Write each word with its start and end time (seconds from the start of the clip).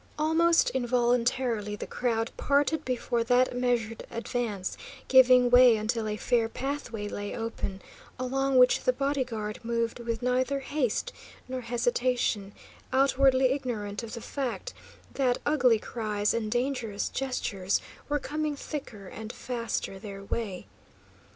Almost 0.17 0.71
involuntarily 0.71 1.75
the 1.75 1.85
crowd 1.85 2.31
parted 2.35 2.83
before 2.83 3.23
that 3.25 3.55
measured 3.55 4.03
advance, 4.09 4.75
giving 5.07 5.51
way 5.51 5.77
until 5.77 6.07
a 6.07 6.17
fair 6.17 6.49
pathway 6.49 7.07
lay 7.07 7.35
open, 7.35 7.83
along 8.17 8.57
which 8.57 8.79
the 8.81 8.93
body 8.93 9.23
guard 9.23 9.59
moved 9.63 9.99
with 9.99 10.23
neither 10.23 10.61
haste 10.61 11.13
nor 11.47 11.61
hesitation, 11.61 12.53
outwardly 12.91 13.51
ignorant 13.51 14.01
of 14.01 14.15
the 14.15 14.21
fact 14.21 14.73
that 15.13 15.37
ugly 15.45 15.77
cries 15.77 16.33
and 16.33 16.51
dangerous 16.51 17.07
gestures 17.07 17.79
were 18.09 18.17
coming 18.17 18.55
thicker 18.55 19.05
and 19.05 19.31
faster 19.31 19.99
their 19.99 20.23
way. 20.23 20.65